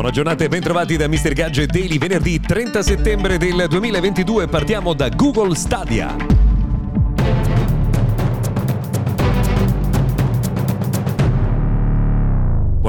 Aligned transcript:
Buona 0.00 0.14
giornata 0.14 0.44
e 0.44 0.48
bentrovati 0.48 0.96
da 0.96 1.08
Mr. 1.08 1.34
Gadget 1.34 1.72
Daily 1.72 1.98
venerdì 1.98 2.40
30 2.40 2.82
settembre 2.82 3.36
del 3.36 3.66
2022. 3.68 4.48
Partiamo 4.48 4.94
da 4.94 5.10
Google 5.10 5.54
Stadia. 5.54 6.39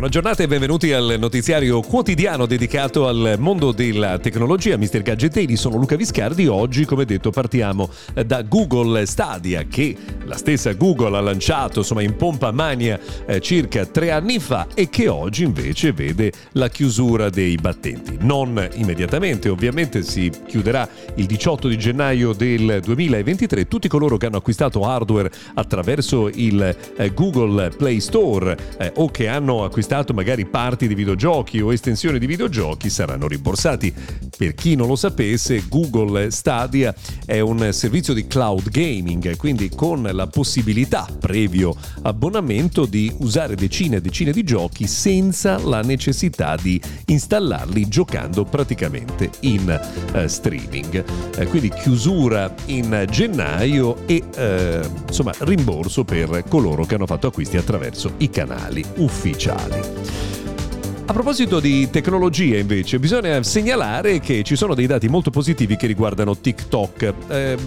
Buona 0.00 0.14
giornata 0.14 0.42
e 0.42 0.46
benvenuti 0.46 0.92
al 0.94 1.16
notiziario 1.18 1.82
quotidiano 1.82 2.46
dedicato 2.46 3.06
al 3.06 3.34
mondo 3.38 3.70
della 3.70 4.18
tecnologia. 4.18 4.78
Mr. 4.78 5.02
Gadget 5.02 5.34
Daily, 5.34 5.56
sono 5.56 5.76
Luca 5.76 5.94
Viscardi. 5.94 6.46
Oggi, 6.46 6.86
come 6.86 7.04
detto, 7.04 7.28
partiamo 7.28 7.90
da 8.24 8.40
Google 8.40 9.04
Stadia, 9.04 9.64
che 9.64 9.94
la 10.24 10.38
stessa 10.38 10.72
Google 10.72 11.18
ha 11.18 11.20
lanciato 11.20 11.80
insomma, 11.80 12.00
in 12.00 12.16
pompa 12.16 12.50
mania 12.50 12.98
eh, 13.26 13.40
circa 13.40 13.84
tre 13.84 14.10
anni 14.10 14.38
fa 14.38 14.68
e 14.72 14.88
che 14.88 15.06
oggi 15.06 15.44
invece 15.44 15.92
vede 15.92 16.32
la 16.52 16.70
chiusura 16.70 17.28
dei 17.28 17.56
battenti. 17.56 18.16
Non 18.20 18.70
immediatamente, 18.76 19.50
ovviamente 19.50 20.02
si 20.02 20.32
chiuderà 20.46 20.88
il 21.16 21.26
18 21.26 21.68
di 21.68 21.76
gennaio 21.76 22.32
del 22.32 22.80
2023. 22.82 23.68
Tutti 23.68 23.86
coloro 23.86 24.16
che 24.16 24.24
hanno 24.24 24.38
acquistato 24.38 24.82
hardware 24.82 25.30
attraverso 25.56 26.30
il 26.32 26.74
eh, 26.96 27.12
Google 27.12 27.68
Play 27.76 28.00
Store 28.00 28.56
eh, 28.78 28.92
o 28.94 29.10
che 29.10 29.28
hanno 29.28 29.62
acquistato 29.62 29.88
acquistato 29.90 30.14
magari 30.14 30.46
parti 30.46 30.86
di 30.86 30.94
videogiochi 30.94 31.60
o 31.60 31.72
estensioni 31.72 32.20
di 32.20 32.26
videogiochi 32.26 32.88
saranno 32.88 33.26
rimborsati. 33.26 33.92
Per 34.36 34.54
chi 34.54 34.76
non 34.76 34.86
lo 34.86 34.94
sapesse, 34.94 35.64
Google 35.68 36.30
Stadia 36.30 36.94
è 37.26 37.40
un 37.40 37.70
servizio 37.72 38.14
di 38.14 38.26
cloud 38.28 38.70
gaming, 38.70 39.36
quindi 39.36 39.68
con 39.68 40.08
la 40.12 40.28
possibilità, 40.28 41.08
previo 41.18 41.74
abbonamento, 42.02 42.86
di 42.86 43.12
usare 43.18 43.56
decine 43.56 43.96
e 43.96 44.00
decine 44.00 44.30
di 44.30 44.44
giochi 44.44 44.86
senza 44.86 45.58
la 45.58 45.80
necessità 45.80 46.54
di 46.54 46.80
installarli 47.06 47.88
giocando 47.88 48.44
praticamente 48.44 49.30
in 49.40 49.80
uh, 50.14 50.26
streaming. 50.26 51.04
Uh, 51.36 51.44
quindi 51.48 51.68
chiusura 51.70 52.54
in 52.66 53.06
gennaio 53.10 54.06
e 54.06 54.22
uh, 54.36 54.88
insomma 55.08 55.32
rimborso 55.40 56.04
per 56.04 56.44
coloro 56.48 56.84
che 56.84 56.94
hanno 56.94 57.06
fatto 57.06 57.26
acquisti 57.26 57.56
attraverso 57.56 58.14
i 58.18 58.30
canali 58.30 58.84
ufficiali. 58.96 59.79
night. 59.82 60.39
A 61.10 61.12
proposito 61.12 61.58
di 61.58 61.90
tecnologia 61.90 62.56
invece, 62.56 63.00
bisogna 63.00 63.42
segnalare 63.42 64.20
che 64.20 64.44
ci 64.44 64.54
sono 64.54 64.76
dei 64.76 64.86
dati 64.86 65.08
molto 65.08 65.30
positivi 65.30 65.74
che 65.74 65.88
riguardano 65.88 66.38
TikTok. 66.38 67.14
Eh, 67.26 67.58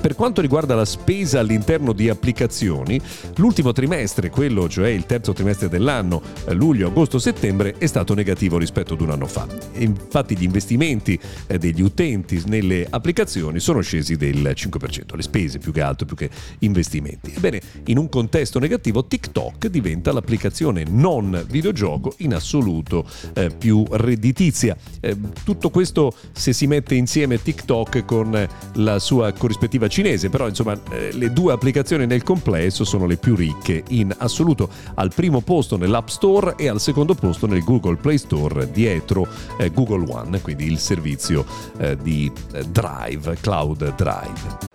per 0.00 0.14
quanto 0.14 0.40
riguarda 0.40 0.74
la 0.74 0.86
spesa 0.86 1.40
all'interno 1.40 1.92
di 1.92 2.08
applicazioni, 2.08 2.98
l'ultimo 3.36 3.72
trimestre, 3.72 4.30
quello 4.30 4.70
cioè 4.70 4.88
il 4.88 5.04
terzo 5.04 5.34
trimestre 5.34 5.68
dell'anno, 5.68 6.22
eh, 6.46 6.54
luglio, 6.54 6.86
agosto, 6.86 7.18
settembre, 7.18 7.74
è 7.76 7.84
stato 7.84 8.14
negativo 8.14 8.56
rispetto 8.56 8.94
ad 8.94 9.02
un 9.02 9.10
anno 9.10 9.26
fa. 9.26 9.46
Infatti 9.74 10.34
gli 10.34 10.44
investimenti 10.44 11.20
eh, 11.46 11.58
degli 11.58 11.82
utenti 11.82 12.42
nelle 12.46 12.86
applicazioni 12.88 13.60
sono 13.60 13.82
scesi 13.82 14.16
del 14.16 14.54
5%, 14.54 15.14
le 15.14 15.22
spese 15.22 15.58
più 15.58 15.72
che 15.72 15.82
altro, 15.82 16.06
più 16.06 16.16
che 16.16 16.30
investimenti. 16.60 17.34
Ebbene, 17.36 17.60
in 17.88 17.98
un 17.98 18.08
contesto 18.08 18.58
negativo 18.58 19.04
TikTok 19.04 19.66
diventa 19.66 20.10
l'applicazione 20.10 20.84
non 20.88 21.44
videogioco 21.50 22.14
in 22.20 22.32
assoluto 22.32 22.76
assoluto 22.78 23.04
eh, 23.34 23.50
più 23.50 23.84
redditizia. 23.90 24.76
Eh, 25.00 25.16
tutto 25.44 25.70
questo 25.70 26.14
se 26.32 26.52
si 26.52 26.66
mette 26.66 26.94
insieme 26.94 27.40
TikTok 27.42 28.04
con 28.04 28.48
la 28.74 28.98
sua 28.98 29.32
corrispettiva 29.32 29.88
cinese, 29.88 30.28
però 30.28 30.48
insomma 30.48 30.78
eh, 30.90 31.10
le 31.12 31.32
due 31.32 31.52
applicazioni 31.52 32.06
nel 32.06 32.22
complesso 32.22 32.84
sono 32.84 33.06
le 33.06 33.16
più 33.16 33.34
ricche 33.34 33.82
in 33.88 34.14
assoluto, 34.16 34.68
al 34.94 35.12
primo 35.14 35.40
posto 35.40 35.76
nell'App 35.76 36.08
Store 36.08 36.54
e 36.56 36.68
al 36.68 36.80
secondo 36.80 37.14
posto 37.14 37.46
nel 37.46 37.64
Google 37.64 37.96
Play 37.96 38.18
Store 38.18 38.70
dietro 38.70 39.26
eh, 39.58 39.70
Google 39.70 40.10
One, 40.10 40.40
quindi 40.40 40.66
il 40.66 40.78
servizio 40.78 41.44
eh, 41.78 41.96
di 42.00 42.30
eh, 42.52 42.64
Drive, 42.64 43.36
Cloud 43.40 43.94
Drive. 43.96 44.66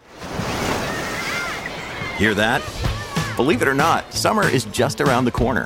Hear 2.18 2.36
that? 2.36 2.62
Believe 3.36 3.64
it 3.64 3.68
or 3.68 3.74
not, 3.74 4.14
summer 4.14 4.48
is 4.48 4.66
just 4.66 5.02
around 5.02 5.26
the 5.26 5.32
corner. 5.32 5.66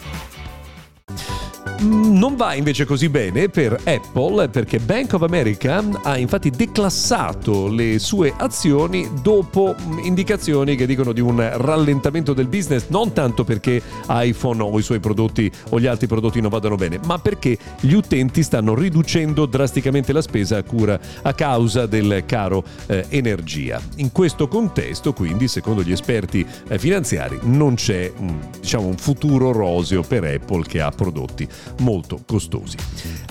Non 1.83 2.35
va 2.35 2.53
invece 2.53 2.85
così 2.85 3.09
bene 3.09 3.49
per 3.49 3.75
Apple 3.85 4.49
perché 4.49 4.77
Bank 4.77 5.13
of 5.13 5.23
America 5.23 5.83
ha 6.03 6.15
infatti 6.15 6.51
declassato 6.51 7.67
le 7.69 7.97
sue 7.97 8.31
azioni 8.37 9.09
dopo 9.23 9.73
indicazioni 10.03 10.75
che 10.75 10.85
dicono 10.85 11.11
di 11.11 11.21
un 11.21 11.39
rallentamento 11.57 12.33
del 12.33 12.45
business, 12.45 12.85
non 12.89 13.13
tanto 13.13 13.43
perché 13.43 13.81
iPhone 14.09 14.61
o 14.61 14.77
i 14.77 14.83
suoi 14.83 14.99
prodotti 14.99 15.51
o 15.69 15.79
gli 15.79 15.87
altri 15.87 16.05
prodotti 16.05 16.39
non 16.39 16.51
vadano 16.51 16.75
bene, 16.75 16.99
ma 17.05 17.17
perché 17.17 17.57
gli 17.79 17.93
utenti 17.93 18.43
stanno 18.43 18.75
riducendo 18.75 19.47
drasticamente 19.47 20.13
la 20.13 20.21
spesa 20.21 20.57
a 20.57 20.63
cura 20.63 20.99
a 21.23 21.33
causa 21.33 21.87
del 21.87 22.25
caro 22.27 22.63
eh, 22.85 23.05
energia. 23.09 23.81
In 23.95 24.11
questo 24.11 24.47
contesto, 24.47 25.13
quindi, 25.13 25.47
secondo 25.47 25.81
gli 25.81 25.91
esperti 25.91 26.45
eh, 26.67 26.77
finanziari, 26.77 27.39
non 27.41 27.73
c'è 27.73 28.11
diciamo, 28.59 28.85
un 28.85 28.97
futuro 28.97 29.51
roseo 29.51 30.03
per 30.03 30.25
Apple 30.25 30.63
che 30.63 30.79
ha 30.79 30.91
prodotti 30.91 31.47
molto 31.79 32.21
costosi. 32.25 32.77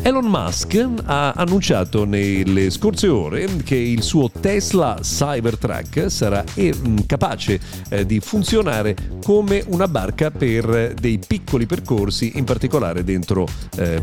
Elon 0.02 0.26
Musk 0.26 0.88
ha 1.04 1.32
annunciato 1.32 2.04
nelle 2.04 2.70
scorse 2.70 3.08
ore 3.08 3.46
che 3.64 3.76
il 3.76 4.02
suo 4.02 4.30
Tesla 4.30 4.98
Cybertruck 5.00 6.10
sarà 6.10 6.42
eh, 6.54 6.74
capace 7.06 7.60
eh, 7.90 8.06
di 8.06 8.20
funzionare 8.20 8.96
come 9.22 9.62
una 9.68 9.88
barca 9.88 10.30
per 10.30 10.94
dei 10.94 11.20
piccoli 11.24 11.66
percorsi, 11.66 12.32
in 12.36 12.44
particolare 12.44 13.04
dentro 13.04 13.46
eh, 13.76 14.02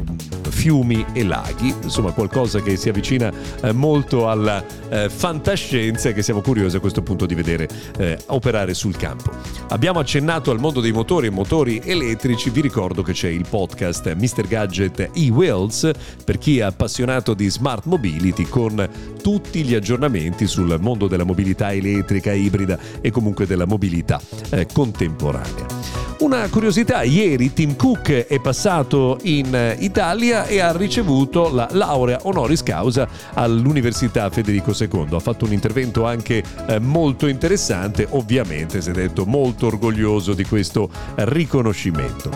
fiumi 0.49 1.05
e 1.13 1.23
laghi, 1.23 1.73
insomma 1.81 2.11
qualcosa 2.11 2.61
che 2.61 2.75
si 2.75 2.89
avvicina 2.89 3.31
eh, 3.61 3.71
molto 3.71 4.29
alla 4.29 4.63
eh, 4.89 5.09
fantascienza 5.09 6.09
e 6.09 6.13
che 6.13 6.21
siamo 6.21 6.41
curiosi 6.41 6.75
a 6.75 6.79
questo 6.79 7.01
punto 7.01 7.25
di 7.25 7.35
vedere 7.35 7.67
eh, 7.97 8.17
operare 8.27 8.73
sul 8.73 8.95
campo. 8.95 9.31
Abbiamo 9.69 9.99
accennato 9.99 10.51
al 10.51 10.59
mondo 10.59 10.79
dei 10.79 10.91
motori 10.91 11.27
e 11.27 11.29
motori 11.31 11.81
elettrici, 11.83 12.49
vi 12.49 12.61
ricordo 12.61 13.01
che 13.01 13.13
c'è 13.13 13.29
il 13.29 13.45
podcast 13.49 14.07
Mr. 14.27 14.47
Gadget 14.47 15.09
e-Wheels 15.13 15.91
per 16.23 16.37
chi 16.37 16.59
è 16.59 16.63
appassionato 16.63 17.33
di 17.33 17.49
smart 17.49 17.85
mobility 17.85 18.43
con 18.43 18.87
tutti 19.21 19.63
gli 19.63 19.73
aggiornamenti 19.73 20.47
sul 20.47 20.77
mondo 20.81 21.07
della 21.07 21.23
mobilità 21.23 21.71
elettrica, 21.71 22.33
ibrida 22.33 22.77
e 22.99 23.09
comunque 23.09 23.45
della 23.45 23.65
mobilità 23.65 24.19
eh, 24.49 24.67
contemporanea. 24.71 25.76
Una 26.19 26.49
curiosità, 26.49 27.03
ieri 27.03 27.53
Tim 27.53 27.75
Cook 27.75 28.09
è 28.09 28.41
passato 28.41 29.19
in 29.23 29.75
Italia 29.77 30.45
e 30.47 30.59
ha 30.59 30.75
ricevuto 30.75 31.53
la 31.53 31.67
laurea 31.71 32.19
honoris 32.23 32.63
causa 32.63 33.07
all'Università 33.35 34.27
Federico 34.31 34.73
II. 34.77 35.09
Ha 35.11 35.19
fatto 35.19 35.45
un 35.45 35.53
intervento 35.53 36.07
anche 36.07 36.43
eh, 36.65 36.79
molto 36.79 37.27
interessante, 37.27 38.07
ovviamente 38.09 38.81
si 38.81 38.89
è 38.89 38.93
detto 38.93 39.25
molto 39.25 39.67
orgoglioso 39.67 40.33
di 40.33 40.43
questo 40.43 40.89
riconoscimento. 41.17 42.31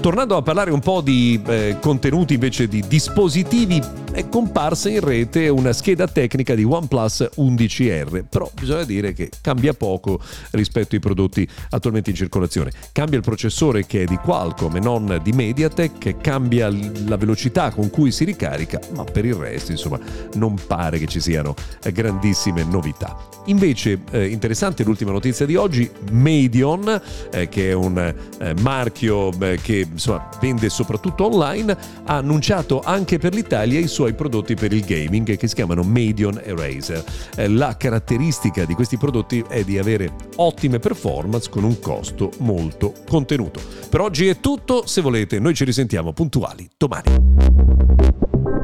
Tornando 0.00 0.36
a 0.36 0.42
parlare 0.42 0.72
un 0.72 0.80
po' 0.80 1.00
di 1.00 1.40
eh, 1.46 1.76
contenuti 1.80 2.34
invece 2.34 2.66
di 2.66 2.82
dispositivi 2.88 3.80
è 4.12 4.28
comparsa 4.28 4.88
in 4.88 5.00
rete 5.00 5.48
una 5.48 5.72
scheda 5.72 6.06
tecnica 6.06 6.54
di 6.54 6.64
OnePlus 6.64 7.30
11R, 7.36 8.24
però 8.28 8.50
bisogna 8.58 8.84
dire 8.84 9.12
che 9.12 9.30
cambia 9.40 9.72
poco 9.72 10.20
rispetto 10.50 10.94
ai 10.94 11.00
prodotti 11.00 11.48
attualmente 11.70 12.10
in 12.10 12.16
circolazione. 12.16 12.72
Cambia 12.92 13.18
il 13.18 13.24
processore 13.24 13.86
che 13.86 14.02
è 14.02 14.04
di 14.06 14.16
Qualcomm 14.16 14.76
e 14.76 14.80
non 14.80 15.20
di 15.22 15.32
MediaTek, 15.32 16.20
cambia 16.20 16.68
la 17.06 17.16
velocità 17.16 17.70
con 17.70 17.88
cui 17.90 18.10
si 18.10 18.24
ricarica, 18.24 18.80
ma 18.94 19.04
per 19.04 19.24
il 19.24 19.34
resto 19.34 19.70
insomma 19.70 19.98
non 20.34 20.58
pare 20.66 20.98
che 20.98 21.06
ci 21.06 21.20
siano 21.20 21.54
grandissime 21.92 22.64
novità. 22.64 23.16
Invece 23.46 24.00
eh, 24.10 24.26
interessante 24.26 24.84
l'ultima 24.84 25.12
notizia 25.12 25.46
di 25.46 25.56
oggi, 25.56 25.90
Medion, 26.10 27.00
eh, 27.32 27.48
che 27.48 27.70
è 27.70 27.72
un 27.72 27.96
eh, 27.96 28.54
marchio 28.60 29.30
eh, 29.40 29.58
che 29.62 29.86
insomma, 29.90 30.28
vende 30.40 30.68
soprattutto 30.68 31.24
online, 31.26 31.76
ha 32.04 32.16
annunciato 32.16 32.80
anche 32.80 33.18
per 33.18 33.34
l'Italia 33.34 33.78
i 33.80 33.88
suoi 33.88 33.99
prodotti 34.08 34.54
per 34.54 34.72
il 34.72 34.84
gaming 34.84 35.36
che 35.36 35.46
si 35.46 35.54
chiamano 35.54 35.82
Medion 35.82 36.40
Eraser. 36.42 37.04
Eh, 37.36 37.48
la 37.48 37.76
caratteristica 37.76 38.64
di 38.64 38.74
questi 38.74 38.96
prodotti 38.96 39.44
è 39.48 39.62
di 39.62 39.78
avere 39.78 40.12
ottime 40.36 40.78
performance 40.78 41.48
con 41.50 41.64
un 41.64 41.78
costo 41.78 42.30
molto 42.38 42.94
contenuto. 43.06 43.60
Per 43.88 44.00
oggi 44.00 44.26
è 44.28 44.40
tutto, 44.40 44.86
se 44.86 45.00
volete 45.00 45.38
noi 45.38 45.54
ci 45.54 45.64
risentiamo 45.64 46.12
puntuali 46.12 46.68
domani. 46.76 48.59